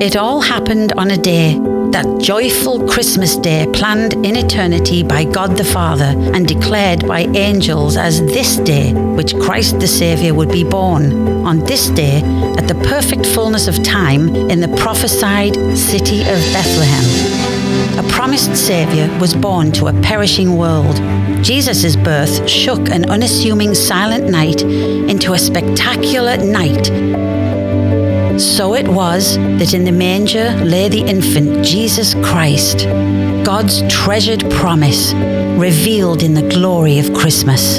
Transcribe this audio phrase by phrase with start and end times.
[0.00, 1.54] It all happened on a day,
[1.90, 7.96] that joyful Christmas day planned in eternity by God the Father and declared by angels
[7.96, 11.44] as this day which Christ the Saviour would be born.
[11.44, 12.22] On this day,
[12.56, 17.98] at the perfect fullness of time, in the prophesied city of Bethlehem.
[17.98, 20.94] A promised Saviour was born to a perishing world.
[21.44, 26.88] Jesus' birth shook an unassuming silent night into a spectacular night
[28.40, 32.86] so it was that in the manger lay the infant Jesus Christ,
[33.44, 35.12] God's treasured promise,
[35.58, 37.78] revealed in the glory of Christmas.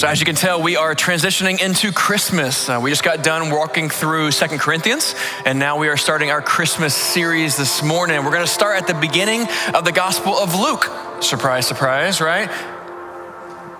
[0.00, 2.68] So, as you can tell, we are transitioning into Christmas.
[2.68, 6.40] Uh, we just got done walking through Second Corinthians, and now we are starting our
[6.40, 8.24] Christmas series this morning.
[8.24, 10.88] We're going to start at the beginning of the Gospel of Luke.
[11.22, 12.50] Surprise, surprise, right?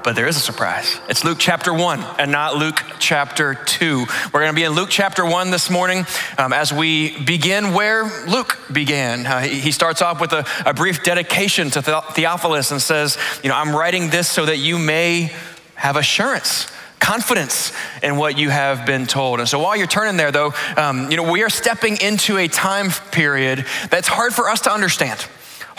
[0.02, 0.98] But there is a surprise.
[1.10, 4.06] It's Luke chapter 1 and not Luke chapter 2.
[4.32, 6.06] We're going to be in Luke chapter 1 this morning
[6.38, 9.26] um, as we begin where Luke began.
[9.26, 13.56] Uh, he starts off with a, a brief dedication to Theophilus and says, You know,
[13.56, 15.34] I'm writing this so that you may
[15.74, 19.40] have assurance confidence in what you have been told.
[19.40, 22.46] And so while you're turning there, though, um, you know, we are stepping into a
[22.46, 25.26] time period that's hard for us to understand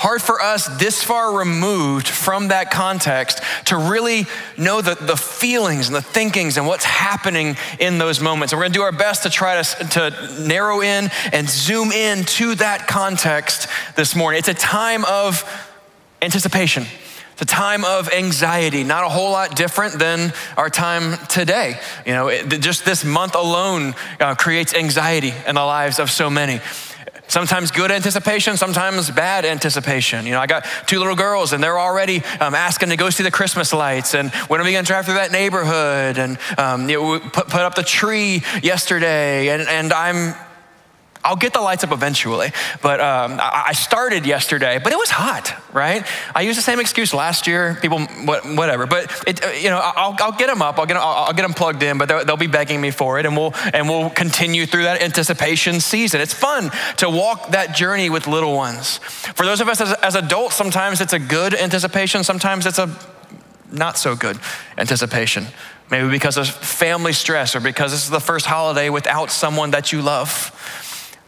[0.01, 4.25] hard for us this far removed from that context to really
[4.57, 8.51] know the, the feelings and the thinkings and what's happening in those moments.
[8.51, 12.23] And we're gonna do our best to try to, to narrow in and zoom in
[12.23, 14.39] to that context this morning.
[14.39, 15.47] It's a time of
[16.19, 16.87] anticipation.
[17.33, 21.79] It's a time of anxiety, not a whole lot different than our time today.
[22.07, 26.27] You know, it, just this month alone uh, creates anxiety in the lives of so
[26.27, 26.59] many.
[27.31, 30.25] Sometimes good anticipation, sometimes bad anticipation.
[30.25, 33.23] You know, I got two little girls and they're already um, asking to go see
[33.23, 36.17] the Christmas lights and when are we going to drive through that neighborhood?
[36.17, 40.35] And um, you know, we put, put up the tree yesterday and, and I'm
[41.23, 42.51] I'll get the lights up eventually.
[42.81, 46.05] But um, I started yesterday, but it was hot, right?
[46.33, 47.77] I used the same excuse last year.
[47.81, 48.87] People, whatever.
[48.87, 50.79] But it, uh, you know, I'll, I'll, get them up.
[50.79, 51.97] I'll get them, I'll get them plugged in.
[51.97, 55.01] But they'll, they'll be begging me for it, and we'll and we'll continue through that
[55.01, 56.21] anticipation season.
[56.21, 58.97] It's fun to walk that journey with little ones.
[58.97, 62.23] For those of us as, as adults, sometimes it's a good anticipation.
[62.23, 62.95] Sometimes it's a
[63.71, 64.39] not so good
[64.77, 65.47] anticipation.
[65.89, 69.91] Maybe because of family stress or because this is the first holiday without someone that
[69.91, 70.57] you love.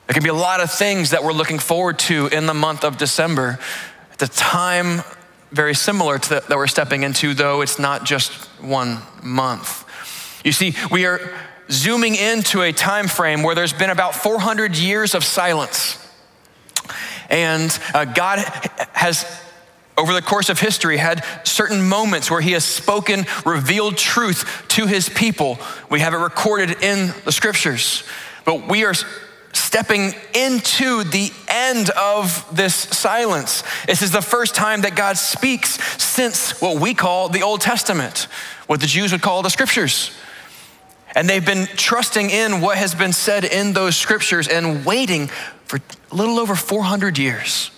[0.07, 2.83] There can be a lot of things that we're looking forward to in the month
[2.83, 3.59] of December.
[4.11, 5.01] At the time,
[5.51, 8.31] very similar to the, that we're stepping into, though it's not just
[8.61, 9.85] one month.
[10.43, 11.21] You see, we are
[11.71, 15.97] zooming into a time frame where there's been about 400 years of silence.
[17.29, 18.39] And uh, God
[18.91, 19.25] has
[19.97, 24.87] over the course of history had certain moments where he has spoken revealed truth to
[24.87, 25.59] his people
[25.89, 28.03] we have it recorded in the scriptures
[28.43, 28.93] but we are
[29.53, 33.63] stepping into the end of this silence.
[33.85, 38.27] This is the first time that God speaks since what we call the Old Testament,
[38.67, 40.11] what the Jews would call the scriptures.
[41.15, 45.27] And they've been trusting in what has been said in those scriptures and waiting
[45.65, 45.79] for
[46.11, 47.69] a little over 400 years.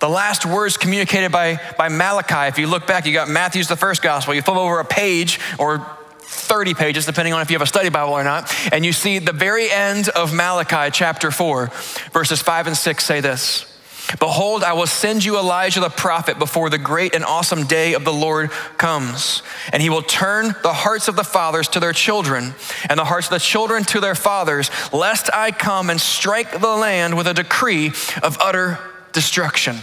[0.00, 3.76] The last words communicated by, by Malachi, if you look back, you got Matthew's the
[3.76, 4.34] first gospel.
[4.34, 5.93] You flip over a page or
[6.26, 8.52] 30 pages, depending on if you have a study Bible or not.
[8.72, 11.70] And you see the very end of Malachi chapter 4,
[12.12, 13.70] verses 5 and 6 say this
[14.18, 18.04] Behold, I will send you Elijah the prophet before the great and awesome day of
[18.04, 19.42] the Lord comes.
[19.72, 22.54] And he will turn the hearts of the fathers to their children,
[22.88, 26.68] and the hearts of the children to their fathers, lest I come and strike the
[26.68, 27.88] land with a decree
[28.22, 28.78] of utter
[29.12, 29.78] destruction.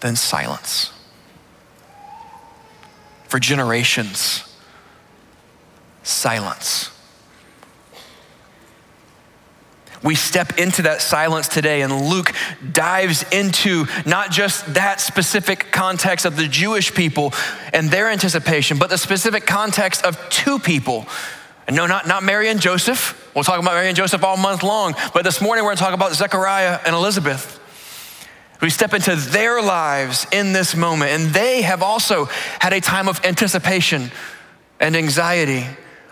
[0.00, 0.93] Then silence
[3.34, 4.44] for generations.
[6.04, 6.92] Silence.
[10.04, 12.32] We step into that silence today, and Luke
[12.70, 17.34] dives into not just that specific context of the Jewish people
[17.72, 21.04] and their anticipation, but the specific context of two people.
[21.66, 23.32] And no, not, not Mary and Joseph.
[23.34, 25.94] We'll talk about Mary and Joseph all month long, but this morning we're gonna talk
[25.94, 27.58] about Zechariah and Elizabeth.
[28.64, 32.24] We step into their lives in this moment, and they have also
[32.60, 34.10] had a time of anticipation
[34.80, 35.66] and anxiety,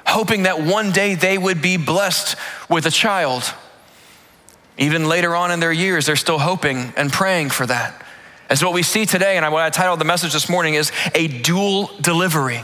[0.07, 2.37] hoping that one day they would be blessed
[2.69, 3.55] with a child.
[4.77, 8.05] Even later on in their years, they're still hoping and praying for that.
[8.51, 10.93] And so, what we see today, and what I titled the message this morning, is
[11.15, 12.61] a dual delivery,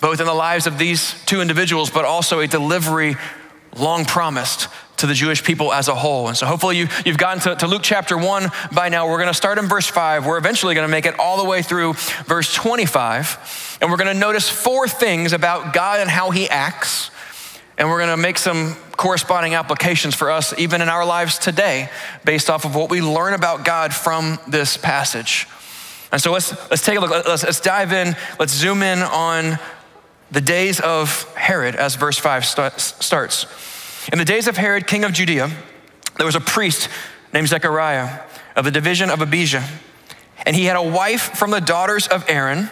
[0.00, 3.14] both in the lives of these two individuals, but also a delivery
[3.76, 4.66] long promised
[4.98, 6.28] to the Jewish people as a whole.
[6.28, 9.08] And so hopefully you, you've gotten to, to Luke chapter 1 by now.
[9.08, 10.26] We're going to start in verse 5.
[10.26, 11.94] We're eventually going to make it all the way through
[12.26, 13.78] verse 25.
[13.80, 17.10] And we're going to notice four things about God and how he acts.
[17.76, 21.90] And we're going to make some corresponding applications for us, even in our lives today,
[22.24, 25.48] based off of what we learn about God from this passage.
[26.12, 27.10] And so let's, let's take a look.
[27.10, 28.14] Let's, let's dive in.
[28.38, 29.58] Let's zoom in on
[30.30, 33.73] the days of Herod as verse 5 starts.
[34.12, 35.50] In the days of Herod, king of Judea,
[36.16, 36.88] there was a priest
[37.32, 38.20] named Zechariah
[38.54, 39.64] of the division of Abijah.
[40.46, 42.70] And he had a wife from the daughters of Aaron,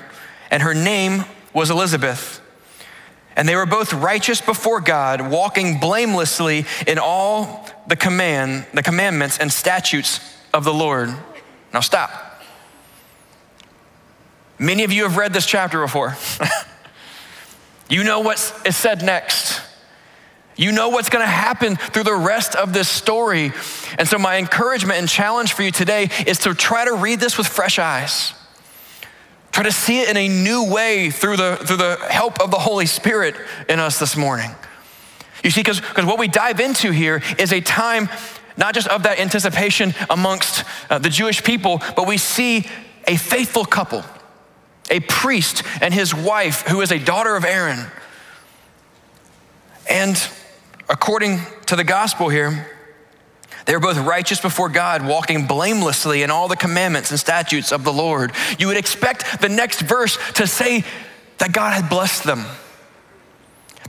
[0.50, 1.24] and her name
[1.54, 2.40] was Elizabeth.
[3.34, 9.38] And they were both righteous before God, walking blamelessly in all the command, the commandments
[9.38, 10.20] and statutes
[10.52, 11.14] of the Lord.
[11.72, 12.42] Now stop.
[14.58, 16.16] Many of you have read this chapter before.
[17.88, 18.36] you know what
[18.66, 19.60] is said next.
[20.56, 23.52] You know what's going to happen through the rest of this story.
[23.98, 27.38] And so, my encouragement and challenge for you today is to try to read this
[27.38, 28.34] with fresh eyes.
[29.50, 32.58] Try to see it in a new way through the, through the help of the
[32.58, 33.34] Holy Spirit
[33.68, 34.50] in us this morning.
[35.44, 38.08] You see, because what we dive into here is a time
[38.56, 42.66] not just of that anticipation amongst uh, the Jewish people, but we see
[43.06, 44.04] a faithful couple,
[44.90, 47.86] a priest and his wife, who is a daughter of Aaron.
[49.88, 50.16] And
[50.88, 52.68] according to the gospel here,
[53.64, 57.84] they were both righteous before God, walking blamelessly in all the commandments and statutes of
[57.84, 58.32] the Lord.
[58.58, 60.84] You would expect the next verse to say
[61.38, 62.44] that God had blessed them,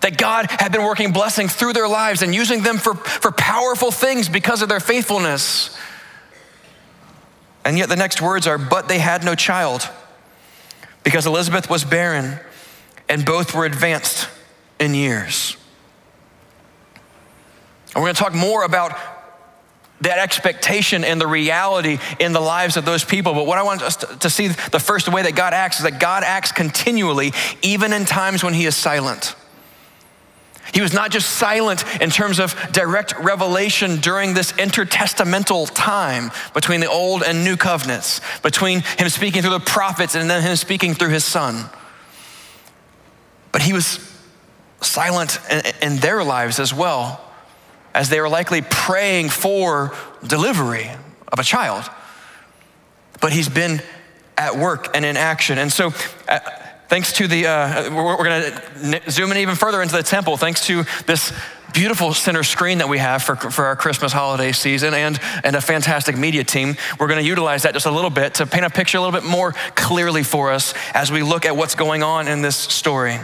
[0.01, 3.91] that God had been working blessings through their lives and using them for, for powerful
[3.91, 5.75] things because of their faithfulness.
[7.65, 9.89] And yet the next words are, but they had no child
[11.03, 12.39] because Elizabeth was barren
[13.09, 14.29] and both were advanced
[14.79, 15.57] in years.
[17.93, 18.97] And we're going to talk more about
[20.01, 23.33] that expectation and the reality in the lives of those people.
[23.33, 25.83] But what I want us to, to see the first way that God acts is
[25.83, 27.31] that God acts continually,
[27.61, 29.35] even in times when He is silent.
[30.73, 36.79] He was not just silent in terms of direct revelation during this intertestamental time between
[36.79, 40.95] the old and new covenants, between him speaking through the prophets and then him speaking
[40.95, 41.69] through his son.
[43.51, 43.99] But he was
[44.81, 45.37] silent
[45.81, 47.21] in, their lives as well
[47.93, 49.93] as they were likely praying for
[50.25, 50.89] delivery
[51.31, 51.89] of a child.
[53.21, 53.81] But he's been
[54.37, 55.57] at work and in action.
[55.57, 55.93] And so,
[56.27, 56.39] uh,
[56.87, 60.37] thanks to the, uh, we're, we're going to zoom in even further into the temple,
[60.37, 61.33] thanks to this
[61.73, 65.61] beautiful center screen that we have for, for our Christmas holiday season and, and a
[65.61, 66.75] fantastic media team.
[66.99, 69.19] We're going to utilize that just a little bit to paint a picture a little
[69.19, 73.17] bit more clearly for us as we look at what's going on in this story.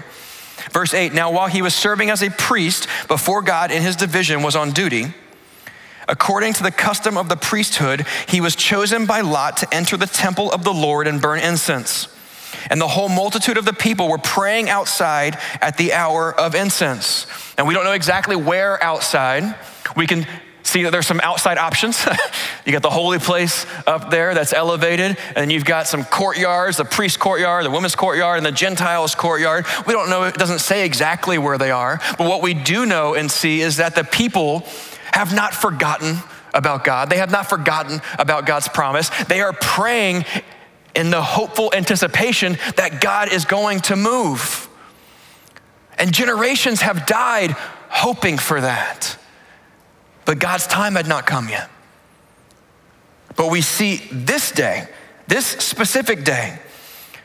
[0.71, 4.41] Verse 8 Now, while he was serving as a priest before God in his division
[4.43, 5.13] was on duty,
[6.07, 10.07] according to the custom of the priesthood, he was chosen by Lot to enter the
[10.07, 12.07] temple of the Lord and burn incense.
[12.69, 17.27] And the whole multitude of the people were praying outside at the hour of incense.
[17.57, 19.55] And we don't know exactly where outside.
[19.95, 20.25] We can
[20.69, 22.05] see that there's some outside options.
[22.65, 26.85] you got the holy place up there that's elevated, and you've got some courtyards the
[26.85, 29.65] priest courtyard, the women's courtyard, and the Gentiles courtyard.
[29.85, 33.15] We don't know, it doesn't say exactly where they are, but what we do know
[33.15, 34.63] and see is that the people
[35.11, 36.17] have not forgotten
[36.53, 37.09] about God.
[37.09, 39.09] They have not forgotten about God's promise.
[39.25, 40.25] They are praying
[40.95, 44.67] in the hopeful anticipation that God is going to move.
[45.97, 47.51] And generations have died
[47.89, 49.17] hoping for that.
[50.29, 51.71] But God's time had not come yet.
[53.35, 54.87] But we see this day,
[55.25, 56.59] this specific day,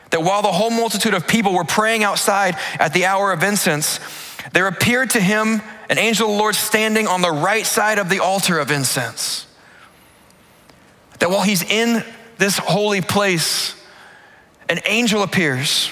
[0.09, 3.99] that while the whole multitude of people were praying outside at the hour of incense,
[4.53, 8.09] there appeared to him an angel of the Lord standing on the right side of
[8.09, 9.45] the altar of incense.
[11.19, 12.03] That while he's in
[12.39, 13.79] this holy place,
[14.67, 15.91] an angel appears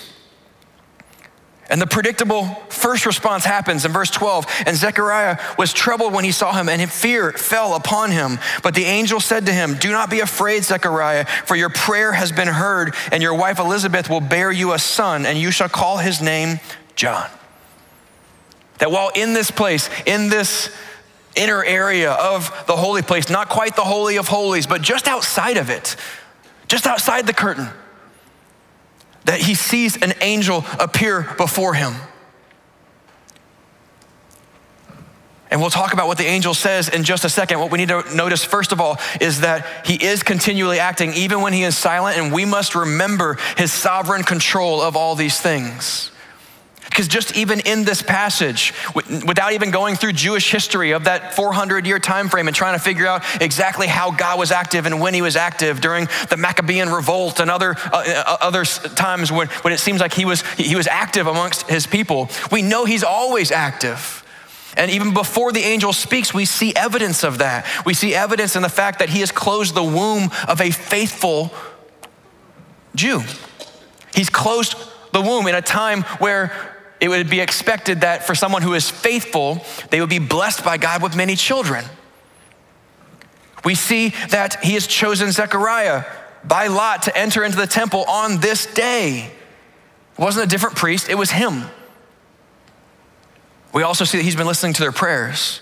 [1.73, 4.45] and the predictable first response happens in verse 12.
[4.67, 8.37] And Zechariah was troubled when he saw him, and fear fell upon him.
[8.61, 12.31] But the angel said to him, Do not be afraid, Zechariah, for your prayer has
[12.31, 15.97] been heard, and your wife Elizabeth will bear you a son, and you shall call
[15.97, 16.59] his name
[16.95, 17.27] John.
[18.77, 20.69] That while in this place, in this
[21.35, 25.57] inner area of the holy place, not quite the Holy of Holies, but just outside
[25.57, 25.95] of it,
[26.67, 27.67] just outside the curtain,
[29.25, 31.93] that he sees an angel appear before him.
[35.53, 37.59] And we'll talk about what the angel says in just a second.
[37.59, 41.41] What we need to notice, first of all, is that he is continually acting even
[41.41, 46.09] when he is silent, and we must remember his sovereign control of all these things.
[46.85, 51.87] Because just even in this passage, without even going through Jewish history of that 400
[51.87, 55.13] year time frame and trying to figure out exactly how God was active and when
[55.13, 59.73] he was active during the Maccabean revolt and other, uh, uh other times when, when
[59.73, 63.51] it seems like he was, he was active amongst his people, we know he's always
[63.51, 64.19] active.
[64.75, 67.65] And even before the angel speaks, we see evidence of that.
[67.85, 71.53] We see evidence in the fact that he has closed the womb of a faithful
[72.95, 73.21] Jew.
[74.15, 74.75] He's closed
[75.11, 76.72] the womb in a time where
[77.03, 80.77] it would be expected that for someone who is faithful, they would be blessed by
[80.77, 81.83] God with many children.
[83.65, 86.05] We see that he has chosen Zechariah
[86.45, 89.29] by lot to enter into the temple on this day.
[90.17, 91.65] It wasn't a different priest, it was him.
[93.73, 95.59] We also see that he's been listening to their prayers,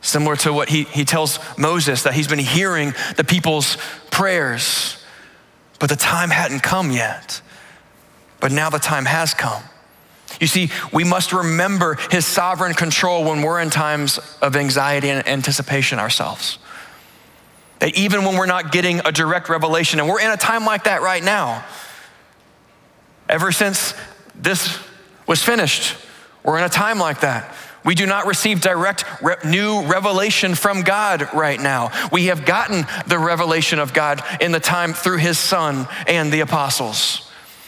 [0.00, 3.76] similar to what he, he tells Moses that he's been hearing the people's
[4.10, 5.00] prayers,
[5.78, 7.40] but the time hadn't come yet.
[8.40, 9.62] But now the time has come.
[10.40, 15.26] You see, we must remember his sovereign control when we're in times of anxiety and
[15.28, 16.58] anticipation ourselves.
[17.78, 20.84] That even when we're not getting a direct revelation, and we're in a time like
[20.84, 21.64] that right now,
[23.28, 23.94] ever since
[24.34, 24.78] this
[25.26, 25.96] was finished,
[26.42, 27.54] we're in a time like that.
[27.84, 31.90] We do not receive direct re- new revelation from God right now.
[32.10, 36.40] We have gotten the revelation of God in the time through his son and the
[36.40, 37.23] apostles.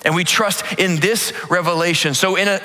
[0.06, 2.14] And we trust in this revelation.
[2.14, 2.60] So, in a,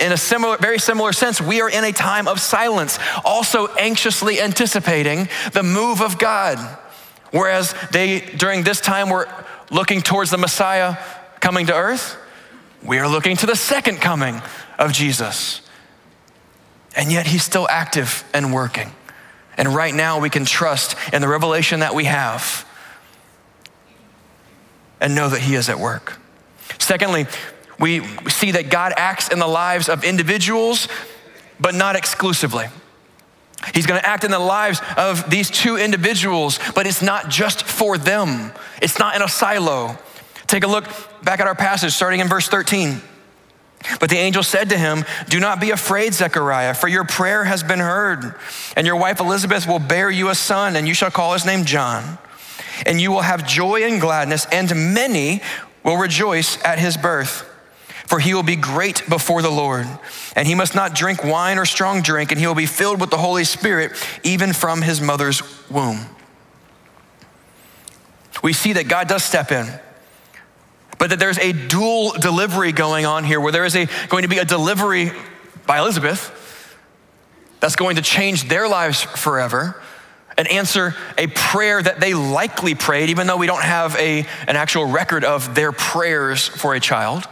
[0.00, 4.40] in a similar, very similar sense, we are in a time of silence, also anxiously
[4.40, 6.58] anticipating the move of God.
[7.30, 9.28] Whereas they, during this time, were
[9.70, 10.96] looking towards the Messiah
[11.38, 12.16] coming to earth,
[12.82, 14.42] we are looking to the second coming
[14.76, 15.62] of Jesus.
[16.96, 18.90] And yet, he's still active and working.
[19.56, 22.66] And right now, we can trust in the revelation that we have
[25.00, 26.19] and know that he is at work.
[26.80, 27.26] Secondly,
[27.78, 30.88] we see that God acts in the lives of individuals,
[31.60, 32.66] but not exclusively.
[33.74, 37.64] He's going to act in the lives of these two individuals, but it's not just
[37.64, 38.52] for them.
[38.82, 39.98] It's not in a silo.
[40.46, 40.86] Take a look
[41.22, 43.00] back at our passage, starting in verse 13.
[43.98, 47.62] But the angel said to him, Do not be afraid, Zechariah, for your prayer has
[47.62, 48.34] been heard,
[48.76, 51.64] and your wife Elizabeth will bear you a son, and you shall call his name
[51.64, 52.18] John.
[52.86, 55.42] And you will have joy and gladness, and many
[55.82, 57.46] will rejoice at his birth.
[58.06, 59.86] For he will be great before the Lord,
[60.34, 63.10] and he must not drink wine or strong drink, and he will be filled with
[63.10, 63.92] the Holy Spirit
[64.24, 66.06] even from his mother's womb.
[68.42, 69.68] We see that God does step in,
[70.98, 74.28] but that there's a dual delivery going on here where there is a, going to
[74.28, 75.12] be a delivery
[75.66, 76.36] by Elizabeth
[77.60, 79.80] that's going to change their lives forever
[80.40, 84.56] and answer a prayer that they likely prayed, even though we don't have a, an
[84.56, 87.28] actual record of their prayers for a child.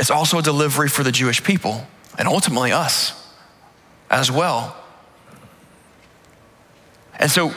[0.00, 1.86] It's also a delivery for the Jewish people
[2.18, 3.32] and ultimately us
[4.10, 4.74] as well.
[7.20, 7.54] And so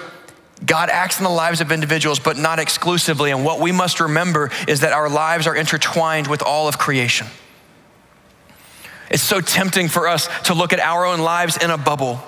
[0.63, 3.31] God acts in the lives of individuals, but not exclusively.
[3.31, 7.25] And what we must remember is that our lives are intertwined with all of creation.
[9.13, 12.19] It's so tempting for us to look at our own lives in a bubble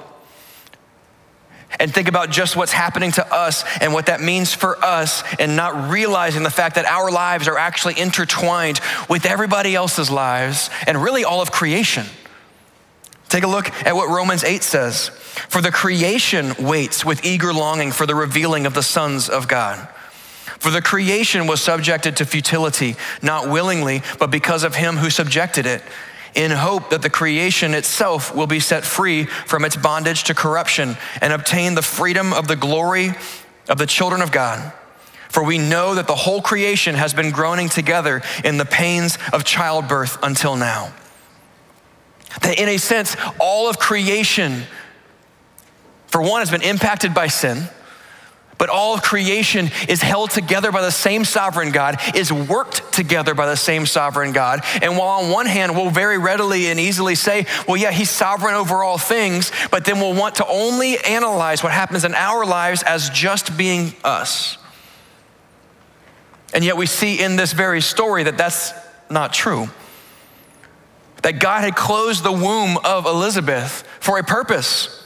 [1.80, 5.56] and think about just what's happening to us and what that means for us, and
[5.58, 11.02] not realizing the fact that our lives are actually intertwined with everybody else's lives and
[11.02, 12.06] really all of creation.
[13.28, 15.10] Take a look at what Romans 8 says.
[15.10, 19.90] For the creation waits with eager longing for the revealing of the sons of God.
[20.60, 25.66] For the creation was subjected to futility, not willingly, but because of him who subjected
[25.66, 25.82] it
[26.36, 30.98] in hope that the creation itself will be set free from its bondage to corruption
[31.22, 33.14] and obtain the freedom of the glory
[33.70, 34.74] of the children of God.
[35.30, 39.44] For we know that the whole creation has been groaning together in the pains of
[39.44, 40.94] childbirth until now.
[42.42, 44.64] That in a sense, all of creation,
[46.08, 47.70] for one, has been impacted by sin.
[48.58, 53.48] But all creation is held together by the same sovereign God, is worked together by
[53.48, 54.62] the same sovereign God.
[54.82, 58.56] And while on one hand, we'll very readily and easily say, well, yeah, he's sovereign
[58.56, 62.82] over all things, but then we'll want to only analyze what happens in our lives
[62.84, 64.58] as just being us.
[66.54, 68.72] And yet we see in this very story that that's
[69.10, 69.68] not true.
[71.24, 75.05] That God had closed the womb of Elizabeth for a purpose.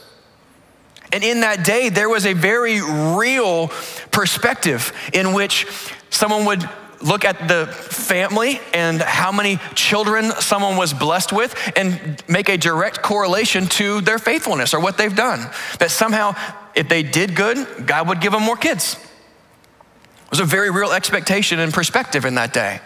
[1.12, 3.68] And in that day, there was a very real
[4.10, 5.66] perspective in which
[6.10, 6.68] someone would
[7.02, 12.56] look at the family and how many children someone was blessed with and make a
[12.56, 15.50] direct correlation to their faithfulness or what they've done.
[15.78, 16.34] That somehow,
[16.74, 18.94] if they did good, God would give them more kids.
[18.94, 22.80] It was a very real expectation and perspective in that day.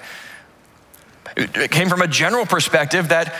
[1.36, 3.34] It came from a general perspective that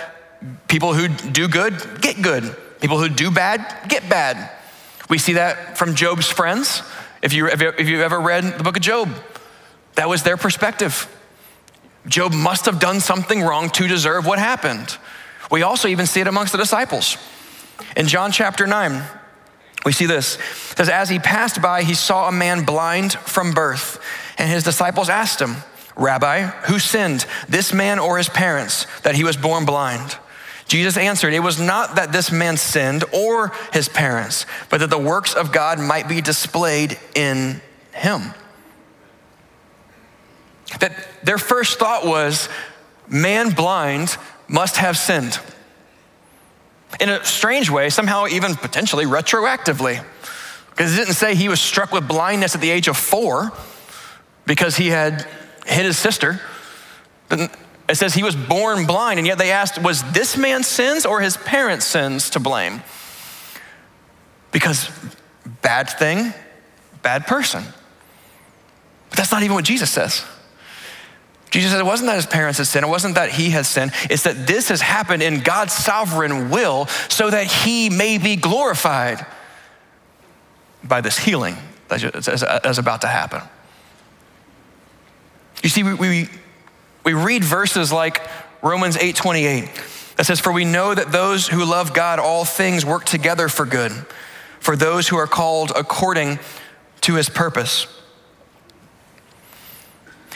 [0.69, 4.50] people who do good get good, people who do bad get bad.
[5.09, 6.83] We see that from Job's friends.
[7.23, 9.11] If, you, if you've ever read the book of Job,
[9.95, 11.09] that was their perspective.
[12.07, 14.99] Job must have done something wrong to deserve what happened.
[15.51, 17.17] We also even see it amongst the disciples.
[17.97, 19.03] In John chapter 9,
[19.85, 20.37] we see this.
[20.73, 24.01] It says, As he passed by, he saw a man blind from birth,
[24.39, 25.57] and his disciples asked him,
[25.97, 30.17] Rabbi, who sinned, this man or his parents, that he was born blind?
[30.66, 34.99] Jesus answered, It was not that this man sinned or his parents, but that the
[34.99, 37.61] works of God might be displayed in
[37.92, 38.35] him.
[40.80, 40.92] That
[41.23, 42.49] their first thought was,
[43.09, 44.16] Man blind
[44.49, 45.38] must have sinned.
[47.00, 50.04] In a strange way, somehow even potentially retroactively.
[50.71, 53.52] Because it didn't say he was struck with blindness at the age of four
[54.47, 55.26] because he had
[55.66, 56.40] hit his sister.
[57.88, 61.21] It says he was born blind, and yet they asked, was this man's sins or
[61.21, 62.83] his parents' sins to blame?
[64.53, 64.91] Because
[65.61, 66.33] bad thing,
[67.03, 67.62] bad person.
[69.11, 70.25] But that's not even what Jesus says.
[71.50, 73.93] Jesus said it wasn't that his parents had sinned, it wasn't that he had sinned,
[74.11, 79.25] it's that this has happened in God's sovereign will so that he may be glorified
[80.83, 81.57] by this healing
[81.88, 83.41] that's about to happen.
[85.62, 86.29] You see, we, we,
[87.05, 88.23] we read verses like
[88.63, 89.69] Romans 8 28
[90.17, 93.67] that says, For we know that those who love God, all things work together for
[93.67, 93.93] good,
[94.61, 96.39] for those who are called according
[97.03, 97.87] to his purpose.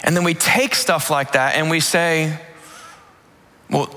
[0.05, 2.39] And then we take stuff like that and we say,
[3.71, 3.95] well,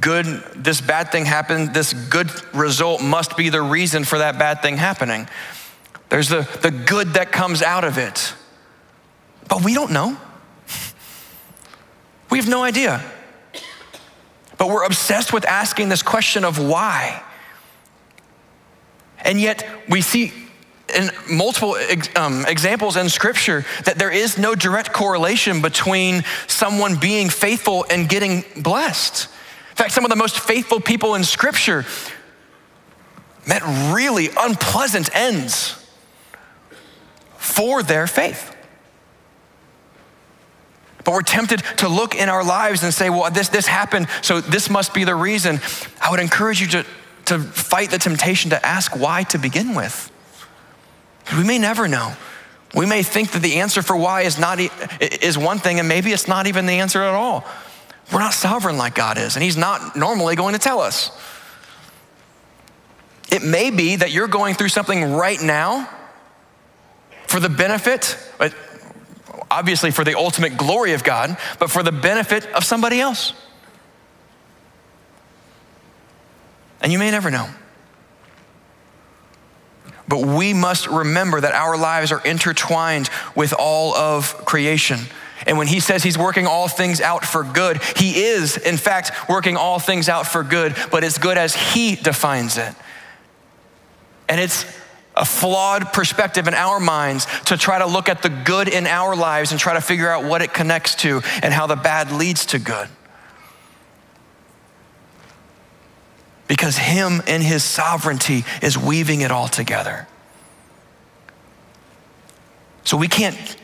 [0.00, 4.60] good, this bad thing happened, this good result must be the reason for that bad
[4.62, 5.28] thing happening.
[6.08, 8.34] There's the, the good that comes out of it.
[9.48, 10.18] But we don't know.
[12.34, 13.00] We have no idea.
[14.58, 17.22] But we're obsessed with asking this question of why.
[19.20, 20.32] And yet we see
[20.92, 21.76] in multiple
[22.16, 28.08] um, examples in scripture that there is no direct correlation between someone being faithful and
[28.08, 29.28] getting blessed.
[29.70, 31.84] In fact, some of the most faithful people in scripture
[33.46, 33.62] met
[33.94, 35.80] really unpleasant ends
[37.36, 38.53] for their faith.
[41.04, 44.40] But we're tempted to look in our lives and say, well, this, this happened, so
[44.40, 45.60] this must be the reason.
[46.00, 46.86] I would encourage you to,
[47.26, 50.10] to fight the temptation to ask why to begin with.
[51.36, 52.14] We may never know.
[52.74, 54.58] We may think that the answer for why is, not,
[55.00, 57.44] is one thing, and maybe it's not even the answer at all.
[58.12, 61.10] We're not sovereign like God is, and He's not normally going to tell us.
[63.30, 65.88] It may be that you're going through something right now
[67.26, 68.18] for the benefit,
[69.54, 73.32] obviously for the ultimate glory of God, but for the benefit of somebody else.
[76.80, 77.48] And you may never know.
[80.06, 85.00] But we must remember that our lives are intertwined with all of creation.
[85.46, 89.12] And when he says he's working all things out for good, he is, in fact,
[89.28, 92.74] working all things out for good, but it's good as he defines it.
[94.28, 94.64] And it's
[95.16, 99.14] a flawed perspective in our minds to try to look at the good in our
[99.14, 102.46] lives and try to figure out what it connects to and how the bad leads
[102.46, 102.88] to good.
[106.48, 110.06] Because Him in His sovereignty is weaving it all together.
[112.82, 113.56] So we can't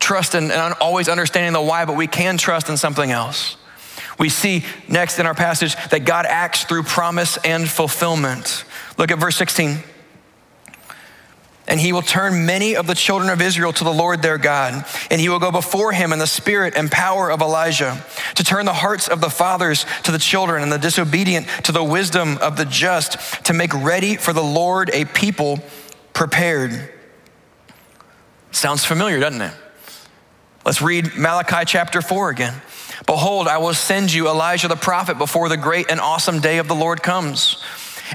[0.00, 3.56] trust in, and always understanding the why, but we can trust in something else.
[4.18, 8.64] We see next in our passage that God acts through promise and fulfillment.
[8.98, 9.82] Look at verse 16
[11.70, 14.84] and he will turn many of the children of Israel to the Lord their God.
[15.08, 18.04] And he will go before him in the spirit and power of Elijah
[18.34, 21.84] to turn the hearts of the fathers to the children and the disobedient to the
[21.84, 25.60] wisdom of the just, to make ready for the Lord a people
[26.12, 26.92] prepared.
[28.50, 29.54] Sounds familiar, doesn't it?
[30.64, 32.60] Let's read Malachi chapter 4 again.
[33.06, 36.66] Behold, I will send you Elijah the prophet before the great and awesome day of
[36.66, 37.62] the Lord comes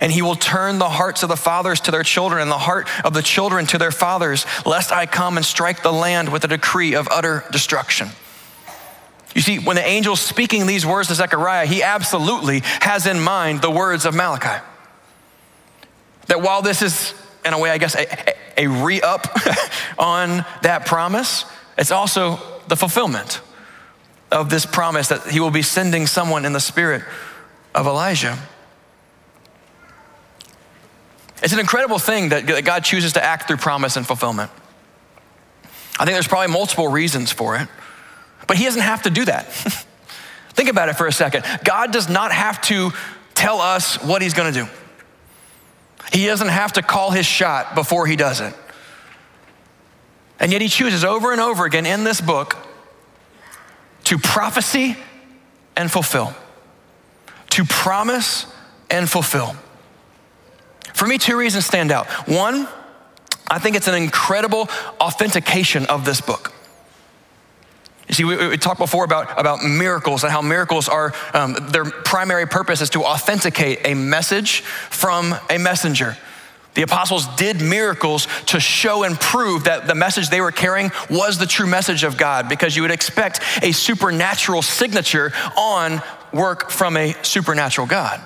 [0.02, 2.88] and he will turn the hearts of the fathers to their children and the heart
[3.04, 6.48] of the children to their fathers, lest I come and strike the land with a
[6.48, 8.10] decree of utter destruction.
[9.36, 13.62] You see, when the angel's speaking these words to Zechariah, he absolutely has in mind
[13.62, 14.64] the words of Malachi.
[16.28, 19.28] That while this is, in a way, I guess, a, a re up
[20.00, 21.46] on that promise,
[21.78, 23.42] it's also the fulfillment
[24.32, 27.04] of this promise that he will be sending someone in the spirit
[27.74, 28.38] of Elijah.
[31.44, 34.52] It's an incredible thing that God chooses to act through promise and fulfillment.
[35.98, 37.68] I think there's probably multiple reasons for it.
[38.48, 39.52] But he doesn't have to do that.
[40.50, 41.46] Think about it for a second.
[41.64, 42.92] God does not have to
[43.34, 44.70] tell us what he's going to do.
[46.14, 48.54] He doesn't have to call his shot before he does it.
[50.40, 52.58] And yet he chooses over and over again in this book
[54.06, 54.96] to prophecy
[55.76, 56.34] and fulfill,
[57.52, 58.46] to promise
[58.90, 59.56] and fulfill.
[60.96, 62.08] For me, two reasons stand out.
[62.26, 62.70] One,
[63.50, 64.70] I think it's an incredible
[65.02, 66.54] authentication of this book.
[68.08, 71.84] You see, we, we, talked before about, about miracles and how miracles are, um, their
[71.84, 76.16] primary purpose is to authenticate a message from a messenger.
[76.76, 81.38] The apostles did miracles to show and prove that the message they were carrying was
[81.38, 86.96] the true message of God because you would expect a supernatural signature on work from
[86.96, 88.26] a supernatural God.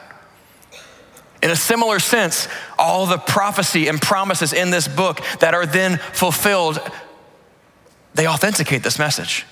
[1.41, 2.47] In a similar sense,
[2.77, 6.79] all the prophecy and promises in this book that are then fulfilled,
[8.13, 9.45] they authenticate this message.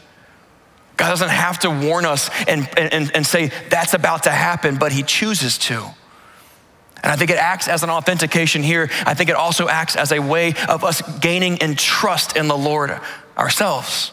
[0.97, 4.91] God doesn't have to warn us and, and, and say that's about to happen, but
[4.91, 5.85] He chooses to.
[7.03, 8.89] And I think it acts as an authentication here.
[9.05, 12.57] I think it also acts as a way of us gaining in trust in the
[12.57, 12.99] Lord
[13.37, 14.11] ourselves.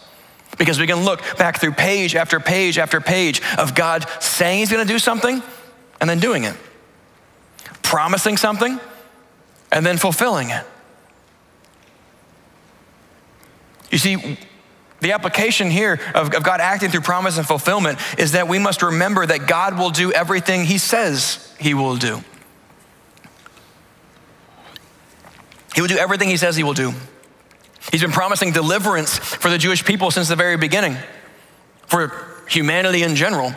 [0.59, 4.71] Because we can look back through page after page after page of God saying He's
[4.71, 5.43] gonna do something
[6.01, 6.55] and then doing it,
[7.85, 8.81] promising something
[9.71, 10.67] and then fulfilling it.
[13.91, 14.39] You see,
[15.01, 18.83] the application here of, of, God acting through promise and fulfillment is that we must
[18.83, 22.25] remember that God will do everything He says He will do.
[25.75, 26.93] He will do everything He says He will do.
[27.93, 30.97] He's been promising deliverance for the Jewish people since the very beginning,
[31.87, 32.13] for
[32.49, 33.53] humanity in general.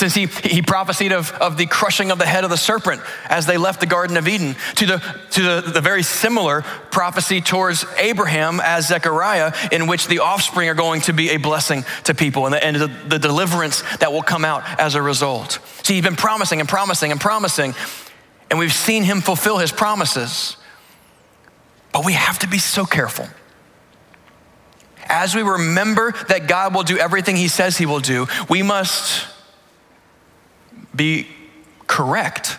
[0.00, 3.44] Since he, he prophesied of, of the crushing of the head of the serpent as
[3.44, 4.98] they left the Garden of Eden, to, the,
[5.32, 10.74] to the, the very similar prophecy towards Abraham as Zechariah, in which the offspring are
[10.74, 14.22] going to be a blessing to people and the, and the, the deliverance that will
[14.22, 15.58] come out as a result.
[15.82, 17.74] See, he's been promising and promising and promising,
[18.48, 20.56] and we've seen him fulfill his promises.
[21.92, 23.26] But we have to be so careful
[25.10, 29.26] as we remember that God will do everything He says He will do, we must
[30.94, 31.26] be
[31.86, 32.58] correct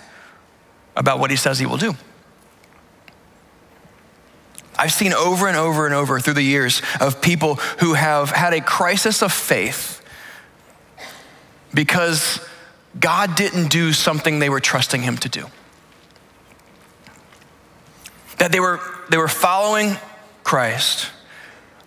[0.95, 1.95] about what He says He will do.
[4.77, 8.53] I've seen over and over and over through the years of people who have had
[8.53, 10.03] a crisis of faith
[11.73, 12.39] because
[12.99, 15.45] God didn't do something they were trusting Him to do.
[18.37, 19.97] That they were, they were following
[20.43, 21.09] Christ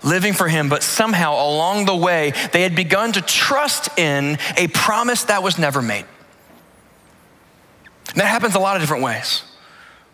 [0.05, 4.69] living for Him, but somehow along the way, they had begun to trust in a
[4.69, 6.05] promise that was never made.
[8.14, 9.42] And that happens a lot of different ways.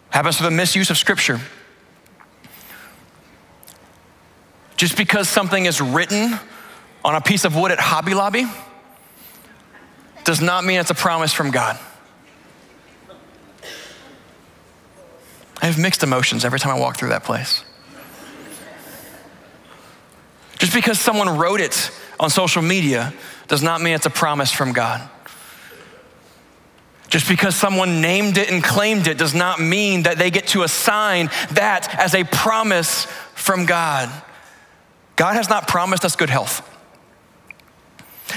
[0.09, 1.39] It happens through the misuse of Scripture.
[4.79, 6.41] Just because something is written
[7.05, 8.47] on a piece of wood at Hobby Lobby
[10.25, 11.79] does not mean it's a promise from God.
[15.61, 17.63] I have mixed emotions every time I walk through that place.
[20.59, 23.13] Just because someone wrote it on social media
[23.49, 25.07] does not mean it's a promise from God.
[27.11, 30.63] Just because someone named it and claimed it does not mean that they get to
[30.63, 34.09] assign that as a promise from God.
[35.17, 36.67] God has not promised us good health.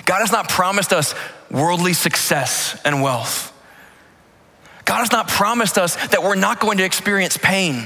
[0.06, 1.14] God has not promised us
[1.52, 3.52] worldly success and wealth.
[4.86, 7.86] God has not promised us that we're not going to experience pain.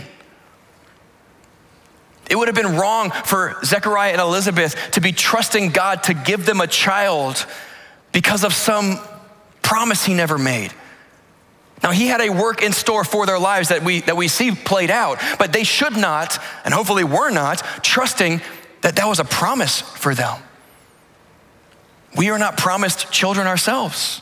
[2.30, 6.45] It would have been wrong for Zechariah and Elizabeth to be trusting God to give
[6.45, 7.45] them a child
[8.13, 9.00] because of some
[9.67, 10.71] promise he never made.
[11.84, 14.51] Now, he had a work in store for their lives that we, that we see
[14.51, 18.41] played out, but they should not, and hopefully were not, trusting
[18.82, 20.41] that that was a promise for them.
[22.15, 24.21] We are not promised children ourselves.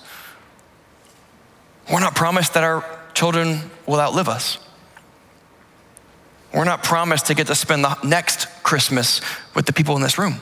[1.92, 4.58] We're not promised that our children will outlive us.
[6.56, 9.22] We're not promised to get to spend the next Christmas
[9.54, 10.40] with the people in this room.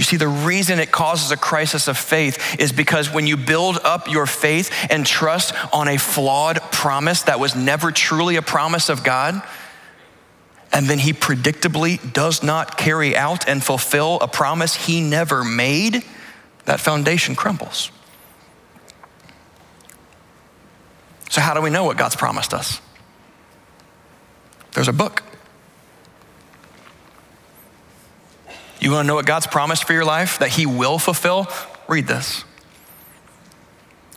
[0.00, 3.78] You see, the reason it causes a crisis of faith is because when you build
[3.84, 8.88] up your faith and trust on a flawed promise that was never truly a promise
[8.88, 9.42] of God,
[10.72, 16.02] and then he predictably does not carry out and fulfill a promise he never made,
[16.64, 17.90] that foundation crumbles.
[21.28, 22.80] So, how do we know what God's promised us?
[24.72, 25.24] There's a book.
[28.80, 31.48] You want to know what God's promised for your life that He will fulfill?
[31.86, 32.44] Read this.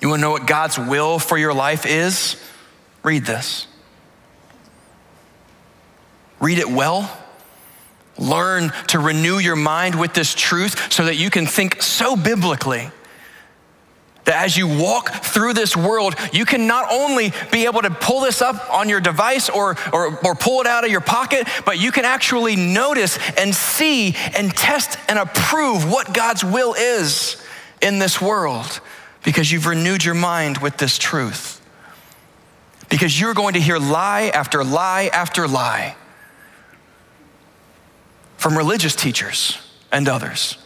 [0.02, 2.42] You want to know what God's will for your life is?
[3.04, 3.68] Read this.
[6.40, 7.10] Read it well,
[8.18, 12.90] learn to renew your mind with this truth so that you can think so biblically
[14.26, 18.22] that as you walk through this world, you can not only be able to pull
[18.22, 21.80] this up on your device or, or, or, pull it out of your pocket, but
[21.80, 27.42] you can actually notice and see and test and approve what God's will is
[27.82, 28.80] in this world
[29.24, 31.60] because you've renewed your mind with this truth.
[32.90, 35.96] Because you're going to hear lie after lie after lie
[38.38, 39.58] from religious teachers
[39.92, 40.63] and others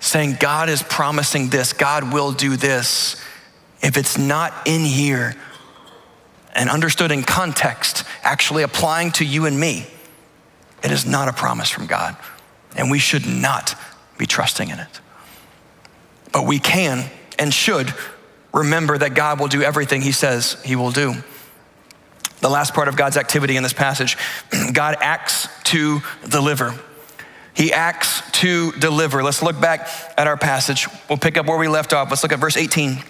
[0.00, 3.16] saying, God is promising this, God will do this.
[3.82, 5.36] If it's not in here
[6.54, 9.86] and understood in context, actually applying to you and me,
[10.82, 12.16] it is not a promise from God.
[12.76, 13.74] And we should not
[14.18, 15.00] be trusting in it.
[16.32, 17.92] But we can and should
[18.52, 21.14] remember that God will do everything He says He will do.
[22.40, 24.16] The last part of God's activity in this passage
[24.72, 26.74] God acts to deliver.
[27.56, 29.22] He acts to deliver.
[29.22, 29.88] Let's look back
[30.18, 30.86] at our passage.
[31.08, 32.10] We'll pick up where we left off.
[32.10, 33.02] Let's look at verse 18.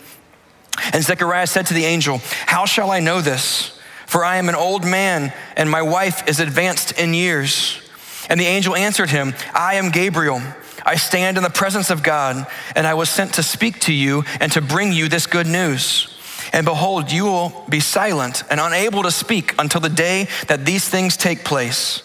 [0.93, 3.77] And Zechariah said to the angel, How shall I know this?
[4.07, 7.81] For I am an old man, and my wife is advanced in years.
[8.29, 10.41] And the angel answered him, I am Gabriel.
[10.85, 14.23] I stand in the presence of God, and I was sent to speak to you
[14.39, 16.17] and to bring you this good news.
[16.53, 20.89] And behold, you will be silent and unable to speak until the day that these
[20.89, 22.05] things take place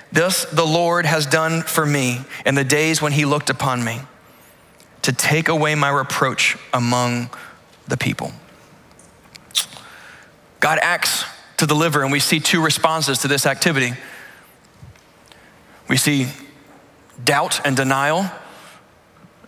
[0.11, 4.01] Thus the Lord has done for me in the days when he looked upon me
[5.03, 7.29] to take away my reproach among
[7.87, 8.33] the people.
[10.59, 11.25] God acts
[11.57, 13.93] to deliver, and we see two responses to this activity.
[15.87, 16.27] We see
[17.23, 18.29] doubt and denial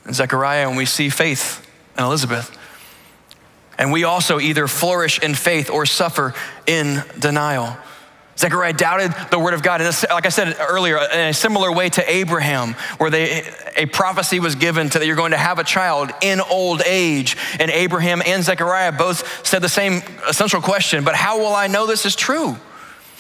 [0.06, 1.66] in Zechariah, and we see faith
[1.98, 2.58] in Elizabeth.
[3.78, 6.34] And we also either flourish in faith or suffer
[6.66, 7.78] in denial.
[8.38, 9.82] Zechariah doubted the word of God.
[10.10, 13.44] Like I said earlier, in a similar way to Abraham, where they,
[13.76, 17.38] a prophecy was given to that you're going to have a child in old age.
[17.60, 21.86] And Abraham and Zechariah both said the same essential question, but how will I know
[21.86, 22.58] this is true?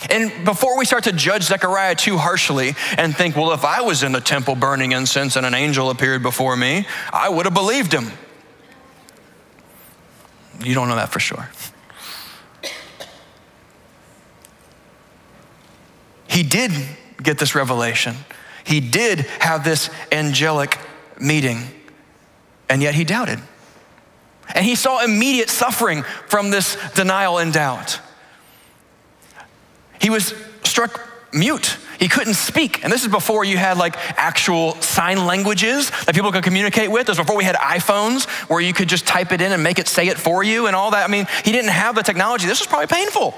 [0.09, 4.03] And before we start to judge Zechariah too harshly and think, well, if I was
[4.03, 7.93] in the temple burning incense and an angel appeared before me, I would have believed
[7.93, 8.11] him.
[10.61, 11.49] You don't know that for sure.
[16.33, 16.71] He did
[17.21, 18.15] get this revelation.
[18.63, 20.79] He did have this angelic
[21.19, 21.59] meeting,
[22.67, 23.39] and yet he doubted.
[24.55, 27.99] And he saw immediate suffering from this denial and doubt.
[30.01, 31.77] He was struck mute.
[31.99, 32.83] He couldn't speak.
[32.83, 37.05] And this is before you had like actual sign languages that people could communicate with.
[37.05, 39.77] This was before we had iPhones where you could just type it in and make
[39.77, 41.07] it say it for you and all that.
[41.07, 42.47] I mean, he didn't have the technology.
[42.47, 43.35] This was probably painful.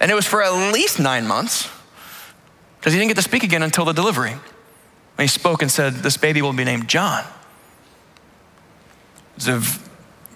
[0.00, 1.68] And it was for at least nine months
[2.78, 4.32] because he didn't get to speak again until the delivery.
[4.32, 4.40] And
[5.18, 7.24] he spoke and said, This baby will be named John.
[9.36, 9.60] It's a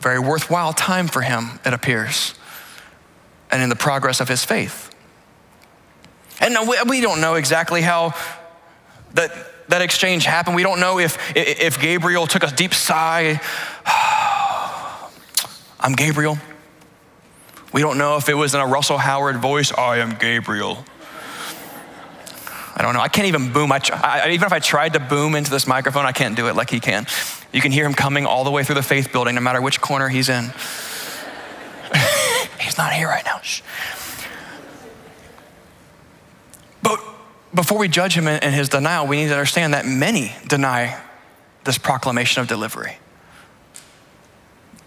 [0.00, 2.34] very worthwhile time for him, it appears,
[3.50, 4.92] and in the progress of his faith.
[6.40, 6.56] And
[6.88, 8.14] we don't know exactly how
[9.14, 9.32] that,
[9.68, 10.56] that exchange happened.
[10.56, 13.40] We don't know if, if Gabriel took a deep sigh.
[15.80, 16.38] I'm Gabriel.
[17.72, 20.84] We don't know if it was in a Russell Howard voice, I am Gabriel.
[22.74, 23.00] I don't know.
[23.00, 23.70] I can't even boom.
[23.70, 26.56] I, I, even if I tried to boom into this microphone, I can't do it
[26.56, 27.06] like he can.
[27.52, 29.80] You can hear him coming all the way through the faith building, no matter which
[29.80, 30.52] corner he's in.
[32.60, 33.40] he's not here right now.
[33.42, 33.60] Shh.
[36.82, 36.98] But
[37.54, 40.98] before we judge him in his denial, we need to understand that many deny
[41.64, 42.98] this proclamation of delivery.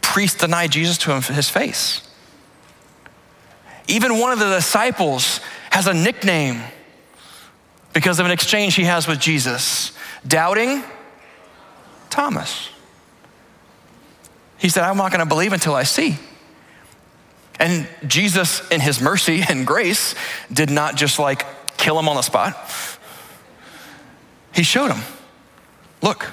[0.01, 2.01] Priests deny Jesus to his face.
[3.87, 5.39] Even one of the disciples
[5.71, 6.61] has a nickname
[7.93, 9.91] because of an exchange he has with Jesus.
[10.27, 10.83] Doubting
[12.09, 12.69] Thomas.
[14.57, 16.17] He said, I'm not going to believe until I see.
[17.59, 20.15] And Jesus, in his mercy and grace,
[20.51, 21.45] did not just like
[21.77, 22.57] kill him on the spot.
[24.53, 25.03] He showed him,
[26.01, 26.31] Look,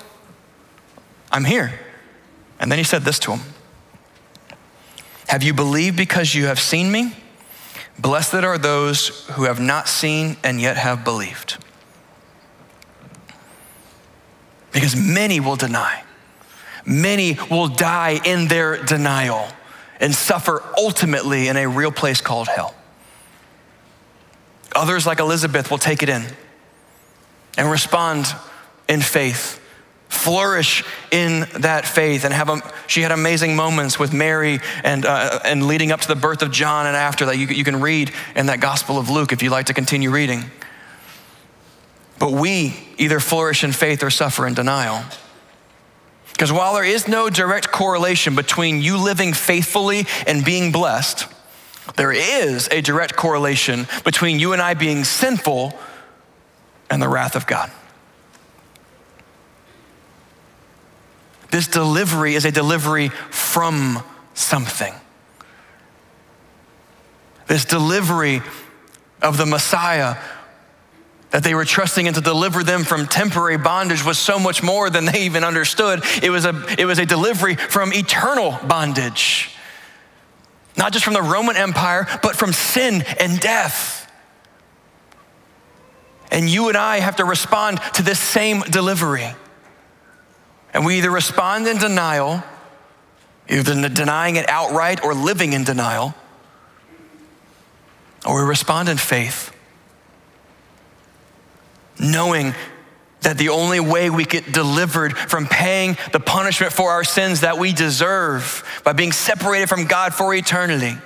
[1.31, 1.79] I'm here.
[2.61, 3.41] And then he said this to him
[5.29, 7.12] Have you believed because you have seen me?
[8.03, 11.57] Blessed are those who have not seen and yet have believed.
[14.73, 16.03] Because many will deny.
[16.85, 19.47] Many will die in their denial
[20.01, 22.75] and suffer ultimately in a real place called hell.
[24.75, 26.25] Others, like Elizabeth, will take it in
[27.57, 28.27] and respond
[28.88, 29.61] in faith
[30.22, 35.40] flourish in that faith, and have a, she had amazing moments with Mary and, uh,
[35.44, 37.38] and leading up to the birth of John and after that.
[37.38, 40.44] You, you can read in that Gospel of Luke if you'd like to continue reading.
[42.18, 45.04] But we either flourish in faith or suffer in denial.
[46.30, 51.26] Because while there is no direct correlation between you living faithfully and being blessed,
[51.96, 55.76] there is a direct correlation between you and I being sinful
[56.90, 57.72] and the wrath of God.
[61.53, 64.95] This delivery is a delivery from something.
[67.47, 68.41] This delivery
[69.21, 70.17] of the Messiah
[71.31, 74.88] that they were trusting in to deliver them from temporary bondage was so much more
[74.88, 76.03] than they even understood.
[76.23, 79.55] It was a, it was a delivery from eternal bondage.
[80.79, 84.11] Not just from the Roman Empire, but from sin and death.
[86.31, 89.35] And you and I have to respond to this same delivery.
[90.74, 92.42] And we either respond in denial,
[93.48, 96.14] either denying it outright or living in denial,
[98.26, 99.52] or we respond in faith
[102.02, 102.54] knowing
[103.20, 107.56] that the only way we get delivered from paying the punishment for our sins that
[107.56, 110.96] we deserve by being separated from God for eternity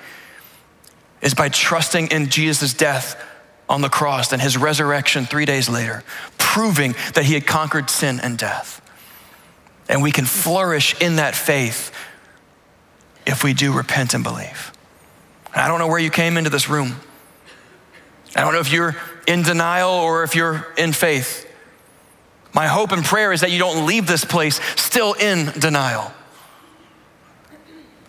[1.21, 3.23] is by trusting in Jesus' death
[3.69, 6.03] on the cross and his resurrection three days later,
[6.37, 8.81] proving that he had conquered sin and death.
[9.89, 11.91] And we can flourish in that faith
[13.25, 14.71] if we do repent and believe.
[15.53, 16.95] I don't know where you came into this room.
[18.35, 18.95] I don't know if you're
[19.27, 21.45] in denial or if you're in faith.
[22.53, 26.11] My hope and prayer is that you don't leave this place still in denial.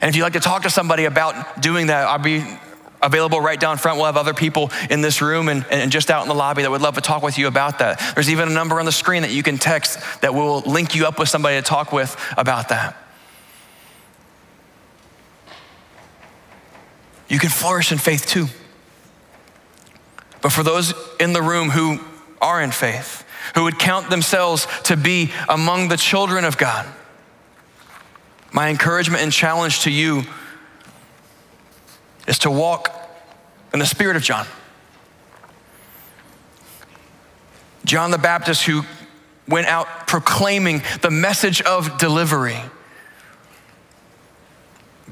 [0.01, 2.45] And if you'd like to talk to somebody about doing that, I'll be
[3.03, 3.97] available right down front.
[3.97, 6.71] We'll have other people in this room and, and just out in the lobby that
[6.71, 8.01] would love to talk with you about that.
[8.15, 11.07] There's even a number on the screen that you can text that will link you
[11.07, 12.97] up with somebody to talk with about that.
[17.29, 18.47] You can flourish in faith too.
[20.41, 22.01] But for those in the room who
[22.41, 26.87] are in faith, who would count themselves to be among the children of God,
[28.53, 30.23] my encouragement and challenge to you
[32.29, 32.95] is to walk
[33.73, 34.47] in the spirit of John.
[37.85, 38.83] John the Baptist, who
[39.49, 42.59] went out proclaiming the message of delivery,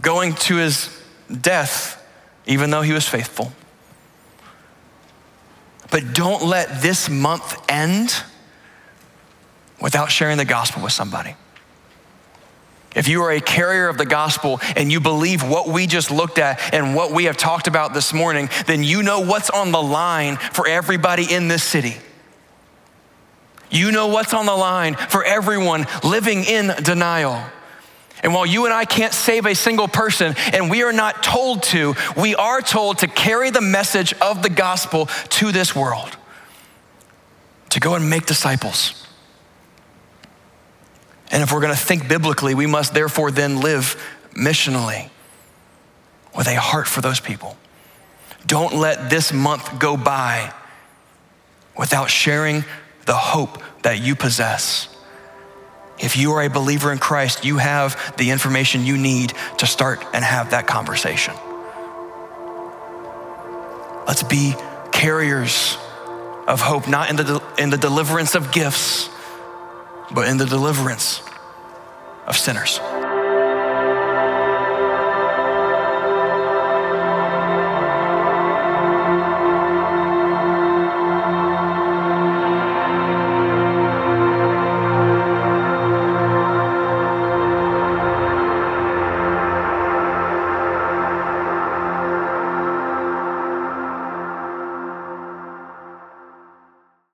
[0.03, 0.91] going to his
[1.41, 2.07] death,
[2.47, 3.51] even though he was faithful.
[5.91, 8.15] But don't let this month end
[9.81, 11.35] without sharing the gospel with somebody.
[12.97, 16.39] If you are a carrier of the gospel and you believe what we just looked
[16.39, 19.83] at and what we have talked about this morning, then you know what's on the
[19.83, 21.97] line for everybody in this city.
[23.71, 27.43] You know what's on the line for everyone living in denial.
[28.23, 31.65] And while you and I can't save a single person, and we are not told
[31.65, 36.17] to, we are told to carry the message of the gospel to this world,
[37.71, 39.06] to go and make disciples.
[41.31, 44.01] And if we're gonna think biblically, we must therefore then live
[44.35, 45.11] missionally
[46.37, 47.57] with a heart for those people.
[48.47, 50.53] Don't let this month go by
[51.77, 52.65] without sharing
[53.07, 54.89] the hope that you possess
[55.99, 60.05] if you are a believer in Christ, you have the information you need to start
[60.13, 61.35] and have that conversation.
[64.07, 64.55] Let's be
[64.93, 65.79] carriers
[66.47, 69.09] of hope, not in the, in the deliverance of gifts,
[70.13, 71.23] but in the deliverance
[72.27, 72.81] of sinners.